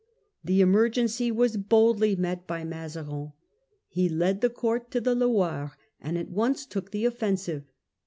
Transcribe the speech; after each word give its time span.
The 0.43 0.61
emergency 0.61 1.29
was 1.31 1.57
boldly 1.57 2.15
met 2.15 2.47
by 2.47 2.63
Mazarin. 2.63 3.33
He 3.87 4.09
led 4.09 4.41
the 4.41 4.49
court 4.49 4.89
to 4.89 4.99
the 4.99 5.13
Loire, 5.13 5.77
and 6.01 6.17
at 6.17 6.31
once 6.31 6.65
took 6.65 6.89
the 6.89 7.05
offensive. 7.05 7.65